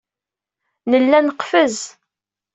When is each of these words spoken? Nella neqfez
Nella 0.91 1.19
neqfez 1.21 1.77